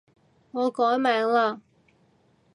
[0.49, 1.59] 我改名嘞